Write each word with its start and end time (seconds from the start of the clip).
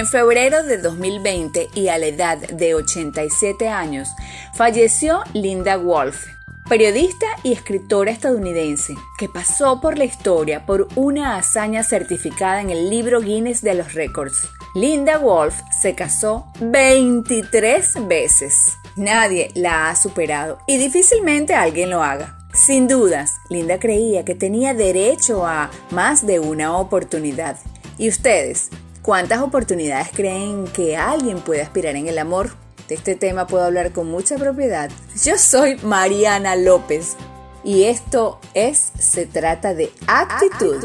En 0.00 0.06
febrero 0.06 0.62
de 0.62 0.78
2020 0.78 1.68
y 1.74 1.88
a 1.88 1.98
la 1.98 2.06
edad 2.06 2.38
de 2.38 2.74
87 2.74 3.68
años, 3.68 4.08
falleció 4.54 5.20
Linda 5.34 5.76
Wolf, 5.76 6.24
periodista 6.70 7.26
y 7.42 7.52
escritora 7.52 8.10
estadounidense, 8.10 8.94
que 9.18 9.28
pasó 9.28 9.78
por 9.82 9.98
la 9.98 10.06
historia 10.06 10.64
por 10.64 10.88
una 10.94 11.36
hazaña 11.36 11.82
certificada 11.82 12.62
en 12.62 12.70
el 12.70 12.88
libro 12.88 13.20
Guinness 13.20 13.60
de 13.60 13.74
los 13.74 13.92
Récords. 13.92 14.48
Linda 14.74 15.18
Wolf 15.18 15.60
se 15.82 15.94
casó 15.94 16.46
23 16.62 18.08
veces. 18.08 18.78
Nadie 18.96 19.50
la 19.54 19.90
ha 19.90 19.96
superado 19.96 20.60
y 20.66 20.78
difícilmente 20.78 21.52
alguien 21.52 21.90
lo 21.90 22.02
haga. 22.02 22.38
Sin 22.54 22.88
dudas, 22.88 23.32
Linda 23.50 23.78
creía 23.78 24.24
que 24.24 24.34
tenía 24.34 24.72
derecho 24.72 25.46
a 25.46 25.70
más 25.90 26.26
de 26.26 26.40
una 26.40 26.78
oportunidad. 26.78 27.58
¿Y 27.98 28.08
ustedes? 28.08 28.70
¿Cuántas 29.02 29.40
oportunidades 29.40 30.08
creen 30.14 30.66
que 30.66 30.96
alguien 30.96 31.40
puede 31.40 31.62
aspirar 31.62 31.96
en 31.96 32.06
el 32.06 32.18
amor? 32.18 32.50
De 32.86 32.96
este 32.96 33.14
tema 33.14 33.46
puedo 33.46 33.64
hablar 33.64 33.92
con 33.92 34.10
mucha 34.10 34.36
propiedad. 34.36 34.90
Yo 35.24 35.38
soy 35.38 35.76
Mariana 35.76 36.54
López 36.54 37.16
y 37.64 37.84
esto 37.84 38.38
es, 38.52 38.92
se 38.98 39.24
trata 39.24 39.72
de 39.72 39.90
actitud. 40.06 40.84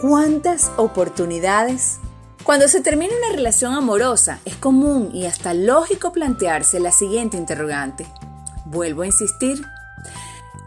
¿Cuántas 0.00 0.70
oportunidades? 0.76 2.00
Cuando 2.44 2.68
se 2.68 2.82
termina 2.82 3.14
una 3.16 3.34
relación 3.34 3.72
amorosa, 3.72 4.40
es 4.44 4.56
común 4.56 5.10
y 5.14 5.24
hasta 5.24 5.54
lógico 5.54 6.12
plantearse 6.12 6.80
la 6.80 6.92
siguiente 6.92 7.38
interrogante. 7.38 8.06
¿Vuelvo 8.66 9.02
a 9.02 9.06
insistir? 9.06 9.64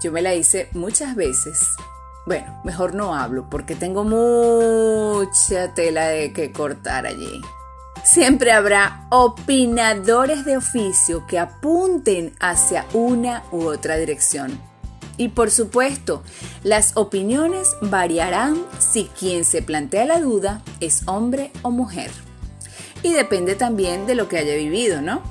Yo 0.02 0.12
me 0.12 0.22
la 0.24 0.34
hice 0.34 0.70
muchas 0.72 1.16
veces. 1.16 1.60
Bueno, 2.26 2.60
mejor 2.64 2.96
no 2.96 3.16
hablo 3.16 3.50
porque 3.50 3.76
tengo 3.76 4.04
mucha 4.04 5.74
tela 5.74 6.08
de 6.08 6.34
que 6.34 6.52
cortar 6.52 7.06
allí. 7.06 7.42
Siempre 8.04 8.52
habrá 8.52 9.06
opinadores 9.10 10.46
de 10.46 10.58
oficio 10.58 11.26
que 11.28 11.40
apunten 11.40 12.36
hacia 12.40 12.86
una 12.94 13.44
u 13.52 13.66
otra 13.66 13.98
dirección. 13.98 14.60
Y 15.18 15.30
por 15.30 15.50
supuesto, 15.50 16.24
las 16.64 16.98
opiniones 16.98 17.70
variarán 17.82 18.64
si 18.80 19.06
quien 19.06 19.46
se 19.46 19.62
plantea 19.62 20.06
la 20.06 20.20
duda 20.20 20.62
es 20.80 21.08
hombre 21.08 21.52
o 21.62 21.72
mujer. 21.72 22.12
Y 23.02 23.14
depende 23.14 23.56
también 23.56 24.08
de 24.08 24.16
lo 24.16 24.28
que 24.28 24.40
haya 24.40 24.56
vivido, 24.56 25.02
¿no? 25.02 25.22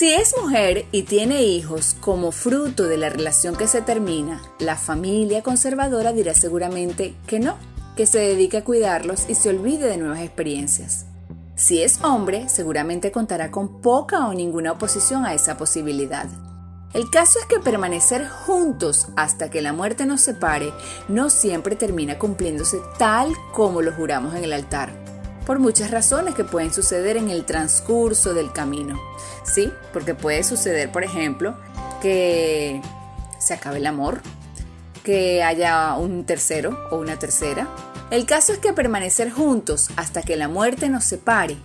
Si 0.00 0.10
es 0.10 0.34
mujer 0.40 0.86
y 0.92 1.02
tiene 1.02 1.42
hijos 1.42 1.94
como 2.00 2.32
fruto 2.32 2.84
de 2.84 2.96
la 2.96 3.10
relación 3.10 3.54
que 3.54 3.66
se 3.66 3.82
termina, 3.82 4.40
la 4.58 4.76
familia 4.76 5.42
conservadora 5.42 6.14
dirá 6.14 6.32
seguramente 6.32 7.14
que 7.26 7.38
no, 7.38 7.58
que 7.98 8.06
se 8.06 8.18
dedique 8.18 8.56
a 8.56 8.64
cuidarlos 8.64 9.26
y 9.28 9.34
se 9.34 9.50
olvide 9.50 9.88
de 9.88 9.98
nuevas 9.98 10.20
experiencias. 10.20 11.04
Si 11.54 11.82
es 11.82 12.02
hombre, 12.02 12.48
seguramente 12.48 13.12
contará 13.12 13.50
con 13.50 13.82
poca 13.82 14.26
o 14.26 14.32
ninguna 14.32 14.72
oposición 14.72 15.26
a 15.26 15.34
esa 15.34 15.58
posibilidad. 15.58 16.30
El 16.94 17.10
caso 17.10 17.38
es 17.38 17.44
que 17.44 17.60
permanecer 17.60 18.26
juntos 18.26 19.08
hasta 19.16 19.50
que 19.50 19.60
la 19.60 19.74
muerte 19.74 20.06
nos 20.06 20.22
separe 20.22 20.72
no 21.08 21.28
siempre 21.28 21.76
termina 21.76 22.18
cumpliéndose 22.18 22.78
tal 22.98 23.34
como 23.52 23.82
lo 23.82 23.92
juramos 23.92 24.34
en 24.34 24.44
el 24.44 24.54
altar 24.54 25.09
por 25.46 25.58
muchas 25.58 25.90
razones 25.90 26.34
que 26.34 26.44
pueden 26.44 26.72
suceder 26.72 27.16
en 27.16 27.30
el 27.30 27.44
transcurso 27.44 28.34
del 28.34 28.52
camino. 28.52 29.00
¿Sí? 29.44 29.72
Porque 29.92 30.14
puede 30.14 30.42
suceder, 30.44 30.92
por 30.92 31.04
ejemplo, 31.04 31.56
que 32.00 32.80
se 33.38 33.54
acabe 33.54 33.78
el 33.78 33.86
amor, 33.86 34.20
que 35.04 35.42
haya 35.42 35.94
un 35.94 36.24
tercero 36.24 36.78
o 36.90 36.96
una 36.96 37.18
tercera. 37.18 37.68
El 38.10 38.26
caso 38.26 38.52
es 38.52 38.58
que 38.58 38.72
permanecer 38.72 39.30
juntos 39.30 39.88
hasta 39.96 40.22
que 40.22 40.36
la 40.36 40.48
muerte 40.48 40.88
nos 40.88 41.04
separe 41.04 41.56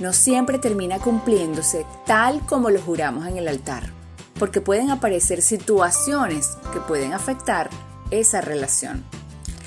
no 0.00 0.12
siempre 0.12 0.58
termina 0.58 0.98
cumpliéndose 0.98 1.86
tal 2.06 2.44
como 2.46 2.70
lo 2.70 2.80
juramos 2.80 3.26
en 3.26 3.36
el 3.36 3.48
altar, 3.48 3.84
porque 4.38 4.60
pueden 4.60 4.90
aparecer 4.90 5.40
situaciones 5.40 6.58
que 6.72 6.80
pueden 6.80 7.12
afectar 7.12 7.70
esa 8.10 8.40
relación. 8.40 9.04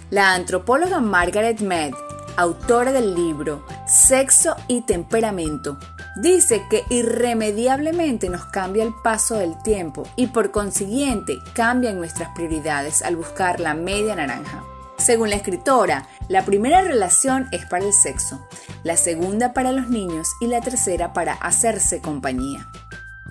La 0.09 0.34
antropóloga 0.34 1.00
Margaret 1.00 1.59
Mead 1.62 1.94
autora 2.38 2.92
del 2.92 3.16
libro 3.16 3.66
Sexo 3.86 4.56
y 4.68 4.81
Temperamento, 4.81 5.78
dice 6.16 6.64
que 6.70 6.84
irremediablemente 6.90 8.30
nos 8.30 8.46
cambia 8.46 8.84
el 8.84 8.94
paso 9.03 9.36
del 9.36 9.62
tiempo 9.64 10.03
y 10.16 10.28
por 10.28 10.52
consiguiente 10.52 11.40
cambian 11.53 11.98
nuestras 11.98 12.30
prioridades 12.36 13.02
al 13.02 13.16
buscar 13.16 13.59
la 13.59 13.74
media 13.74 14.16
naranja. 14.16 14.64
Según 14.98 15.30
la 15.30 15.36
escritora, 15.36 16.08
la 16.28 16.44
primera 16.44 16.81
relación 16.81 17.48
es 17.52 17.66
para 17.66 17.86
el 17.86 17.94
sexo, 17.94 18.48
la 18.84 18.98
segunda 18.98 19.54
para 19.54 19.72
los 19.72 19.90
niños 19.90 20.28
y 20.42 20.48
la 20.48 20.62
tercera 20.62 21.14
para 21.14 21.34
hacerse 21.34 22.02
compañía. 22.02 22.68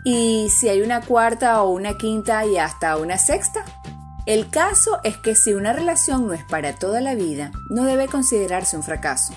¿Y 0.04 0.48
si 0.50 0.68
hay 0.68 0.82
una 0.82 1.00
cuarta 1.00 1.62
o 1.62 1.70
una 1.70 1.98
quinta 1.98 2.46
y 2.46 2.58
hasta 2.58 2.96
una 2.96 3.18
sexta? 3.18 3.64
El 4.26 4.50
caso 4.50 4.98
es 5.04 5.16
que 5.16 5.36
si 5.36 5.54
una 5.54 5.72
relación 5.72 6.26
no 6.26 6.32
es 6.32 6.42
para 6.42 6.74
toda 6.74 7.00
la 7.00 7.14
vida, 7.14 7.52
no 7.70 7.84
debe 7.84 8.08
considerarse 8.08 8.76
un 8.76 8.82
fracaso. 8.82 9.32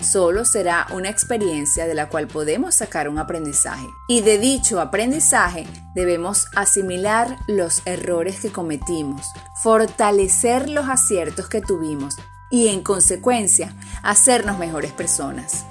Solo 0.00 0.46
será 0.46 0.86
una 0.92 1.10
experiencia 1.10 1.86
de 1.86 1.94
la 1.94 2.08
cual 2.08 2.26
podemos 2.26 2.74
sacar 2.74 3.10
un 3.10 3.18
aprendizaje. 3.18 3.86
Y 4.08 4.22
de 4.22 4.38
dicho 4.38 4.80
aprendizaje 4.80 5.66
debemos 5.94 6.46
asimilar 6.56 7.36
los 7.48 7.82
errores 7.84 8.40
que 8.40 8.50
cometimos, 8.50 9.26
fortalecer 9.62 10.70
los 10.70 10.88
aciertos 10.88 11.48
que 11.50 11.60
tuvimos 11.60 12.16
y 12.50 12.68
en 12.68 12.82
consecuencia 12.82 13.74
hacernos 14.02 14.58
mejores 14.58 14.92
personas. 14.92 15.66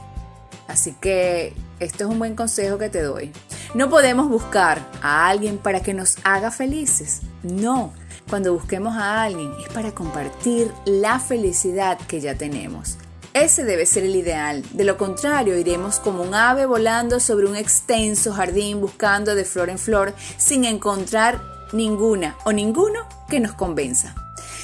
Así 0.68 0.94
que 0.94 1.56
esto 1.80 2.04
es 2.04 2.10
un 2.10 2.20
buen 2.20 2.36
consejo 2.36 2.78
que 2.78 2.90
te 2.90 3.02
doy. 3.02 3.32
No 3.74 3.90
podemos 3.90 4.30
buscar 4.30 4.88
a 5.02 5.28
alguien 5.28 5.58
para 5.58 5.82
que 5.82 5.94
nos 5.94 6.18
haga 6.24 6.52
felices. 6.52 7.22
No, 7.42 7.94
cuando 8.34 8.56
busquemos 8.56 8.96
a 8.96 9.22
alguien 9.22 9.54
es 9.64 9.72
para 9.72 9.94
compartir 9.94 10.74
la 10.86 11.20
felicidad 11.20 12.00
que 12.08 12.20
ya 12.20 12.34
tenemos. 12.34 12.98
Ese 13.36 13.64
debe 13.64 13.86
ser 13.86 14.06
el 14.06 14.16
ideal. 14.16 14.64
De 14.72 14.86
lo 14.86 14.98
contrario, 14.98 15.56
iremos 15.56 16.00
como 16.00 16.24
un 16.24 16.34
ave 16.34 16.66
volando 16.66 17.20
sobre 17.20 17.46
un 17.46 17.56
extenso 17.56 18.34
jardín 18.34 18.82
buscando 18.82 19.36
de 19.36 19.46
flor 19.46 19.70
en 19.70 19.78
flor 19.78 20.16
sin 20.38 20.66
encontrar 20.66 21.44
ninguna 21.74 22.36
o 22.44 22.52
ninguno 22.52 23.08
que 23.30 23.40
nos 23.40 23.54
convenza. 23.54 24.16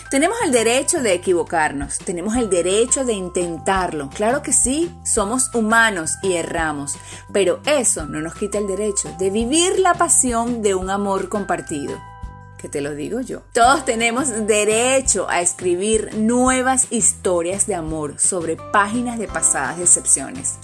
Tenemos 0.10 0.40
el 0.44 0.52
derecho 0.52 1.04
de 1.04 1.14
equivocarnos, 1.14 2.00
tenemos 2.00 2.38
el 2.38 2.50
derecho 2.50 3.06
de 3.06 3.14
intentarlo. 3.14 4.10
Claro 4.10 4.42
que 4.42 4.52
sí, 4.52 4.92
somos 5.06 5.54
humanos 5.54 6.14
y 6.24 6.34
erramos, 6.34 6.96
pero 7.32 7.60
eso 7.68 8.08
no 8.08 8.20
nos 8.20 8.34
quita 8.34 8.58
el 8.58 8.66
derecho 8.66 9.16
de 9.20 9.30
vivir 9.30 9.78
la 9.78 9.94
pasión 9.94 10.64
de 10.64 10.74
un 10.74 10.90
amor 10.90 11.30
compartido 11.30 12.09
que 12.60 12.70
te 12.70 12.82
lo 12.82 12.94
digo 12.94 13.22
yo. 13.22 13.42
Todos 13.54 13.86
tenemos 13.86 14.46
derecho 14.46 15.30
a 15.30 15.42
escribir 15.42 16.14
nuevas 16.16 16.88
historias 16.92 17.66
de 17.68 17.76
amor 17.76 18.20
sobre 18.20 18.58
páginas 18.58 19.18
de 19.18 19.28
pasadas 19.28 19.80
decepciones, 19.80 20.56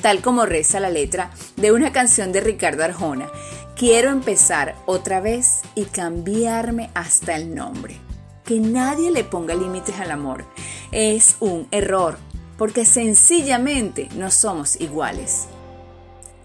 tal 0.00 0.22
como 0.22 0.46
reza 0.46 0.80
la 0.80 0.88
letra 0.88 1.30
de 1.56 1.70
una 1.72 1.92
canción 1.92 2.32
de 2.32 2.40
Ricardo 2.40 2.84
Arjona. 2.84 3.30
Quiero 3.76 4.10
empezar 4.10 4.76
otra 4.86 5.20
vez 5.20 5.60
y 5.74 5.84
cambiarme 5.84 6.90
hasta 6.94 7.36
el 7.36 7.54
nombre. 7.54 7.96
Que 8.44 8.58
nadie 8.58 9.10
le 9.10 9.22
ponga 9.22 9.54
límites 9.54 10.00
al 10.00 10.10
amor 10.10 10.46
es 10.90 11.36
un 11.40 11.68
error, 11.70 12.18
porque 12.56 12.84
sencillamente 12.84 14.08
no 14.16 14.30
somos 14.30 14.80
iguales. 14.80 15.48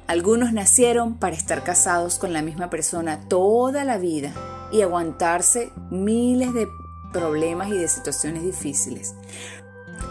Algunos 0.06 0.54
nacieron 0.54 1.16
para 1.16 1.36
estar 1.36 1.64
casados 1.64 2.18
con 2.18 2.34
la 2.34 2.42
misma 2.42 2.70
persona 2.70 3.20
toda 3.28 3.84
la 3.84 3.98
vida 3.98 4.34
y 4.72 4.82
aguantarse 4.82 5.72
miles 5.90 6.54
de 6.54 6.70
problemas 7.12 7.70
y 7.70 7.78
de 7.78 7.88
situaciones 7.88 8.44
difíciles. 8.44 9.16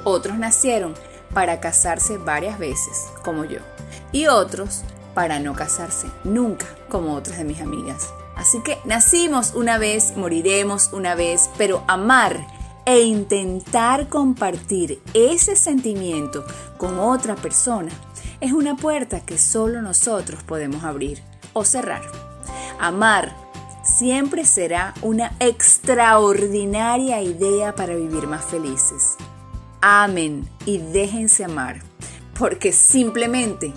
Otros 0.04 0.38
nacieron 0.38 0.94
para 1.34 1.60
casarse 1.60 2.18
varias 2.18 2.58
veces, 2.58 3.06
como 3.22 3.44
yo. 3.44 3.58
Y 4.12 4.26
otros 4.26 4.82
para 5.14 5.38
no 5.38 5.54
casarse 5.54 6.08
nunca, 6.24 6.66
como 6.88 7.14
otras 7.14 7.38
de 7.38 7.44
mis 7.44 7.60
amigas. 7.60 8.08
Así 8.36 8.62
que 8.62 8.78
nacimos 8.84 9.54
una 9.54 9.78
vez, 9.78 10.16
moriremos 10.16 10.92
una 10.92 11.14
vez, 11.14 11.48
pero 11.56 11.82
amar 11.88 12.46
e 12.84 13.00
intentar 13.00 14.08
compartir 14.08 15.02
ese 15.14 15.56
sentimiento 15.56 16.44
con 16.76 16.98
otra 16.98 17.34
persona 17.34 17.90
es 18.40 18.52
una 18.52 18.76
puerta 18.76 19.20
que 19.20 19.38
solo 19.38 19.82
nosotros 19.82 20.42
podemos 20.42 20.84
abrir 20.84 21.22
o 21.52 21.64
cerrar. 21.64 22.02
Amar 22.78 23.34
siempre 23.98 24.44
será 24.44 24.94
una 25.02 25.32
extraordinaria 25.40 27.22
idea 27.22 27.74
para 27.74 27.94
vivir 27.94 28.26
más 28.26 28.44
felices. 28.44 29.16
Amen 29.80 30.48
y 30.64 30.78
déjense 30.78 31.44
amar, 31.44 31.80
porque 32.38 32.72
simplemente 32.72 33.72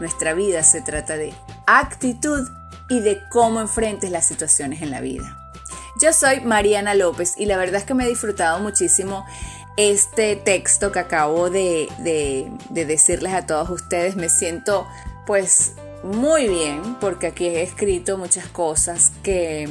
nuestra 0.00 0.34
vida 0.34 0.62
se 0.62 0.82
trata 0.82 1.16
de 1.16 1.32
actitud 1.66 2.48
y 2.88 3.00
de 3.00 3.20
cómo 3.30 3.60
enfrentes 3.60 4.10
las 4.10 4.26
situaciones 4.26 4.82
en 4.82 4.90
la 4.90 5.00
vida. 5.00 5.38
Yo 6.00 6.12
soy 6.12 6.40
Mariana 6.40 6.94
López 6.94 7.34
y 7.38 7.46
la 7.46 7.56
verdad 7.56 7.76
es 7.76 7.84
que 7.84 7.94
me 7.94 8.04
he 8.04 8.08
disfrutado 8.08 8.58
muchísimo 8.58 9.24
este 9.76 10.36
texto 10.36 10.92
que 10.92 10.98
acabo 10.98 11.48
de, 11.48 11.88
de 11.98 12.84
decirles 12.84 13.32
a 13.32 13.46
todos 13.46 13.70
ustedes. 13.70 14.16
Me 14.16 14.28
siento 14.28 14.86
pues 15.26 15.74
muy 16.02 16.48
bien 16.48 16.96
porque 17.00 17.28
aquí 17.28 17.46
he 17.46 17.62
escrito 17.62 18.18
muchas 18.18 18.46
cosas 18.46 19.12
que 19.22 19.68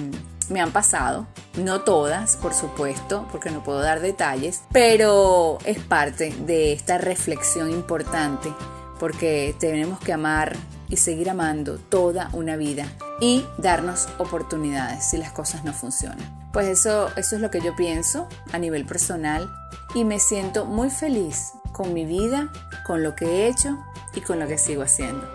me 0.50 0.62
han 0.62 0.72
pasado, 0.72 1.28
no 1.58 1.82
todas, 1.82 2.36
por 2.38 2.54
supuesto, 2.54 3.28
porque 3.32 3.52
no 3.52 3.64
puedo 3.64 3.80
dar 3.80 4.02
detalles, 4.02 4.62
pero 4.72 5.58
es 5.66 5.80
parte 5.80 6.34
de 6.46 6.74
esta 6.74 6.98
reflexión 6.98 7.70
importante 7.70 8.54
porque 9.00 9.56
tenemos 9.60 10.00
que 10.00 10.14
amar 10.14 10.56
y 10.90 10.98
seguir 10.98 11.30
amando 11.30 11.78
toda 11.78 12.30
una 12.34 12.58
vida 12.58 12.86
y 13.20 13.46
darnos 13.58 14.10
oportunidades 14.20 15.06
si 15.06 15.18
las 15.18 15.32
cosas 15.32 15.64
no 15.64 15.74
funcionan. 15.74 16.52
Pues 16.52 16.68
eso, 16.68 17.10
eso 17.16 17.36
es 17.36 17.42
lo 17.42 17.50
que 17.50 17.62
yo 17.62 17.76
pienso 17.76 18.28
a 18.52 18.60
nivel 18.60 18.86
personal 18.86 19.50
y 19.96 20.04
me 20.04 20.20
siento 20.20 20.66
muy 20.66 20.90
feliz 20.90 21.54
con 21.72 21.94
mi 21.94 22.06
vida, 22.06 22.50
con 22.86 23.04
lo 23.04 23.16
que 23.16 23.26
he 23.26 23.48
hecho 23.48 23.78
y 24.14 24.22
con 24.22 24.40
lo 24.40 24.48
que 24.48 24.58
sigo 24.58 24.84
haciendo. 24.84 25.28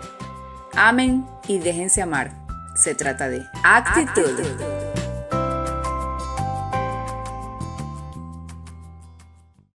Amen 0.75 1.25
y 1.47 1.59
déjense 1.59 2.01
amar. 2.01 2.31
Se 2.75 2.93
trata 2.93 3.29
de 3.29 3.45
actitud. 3.63 4.76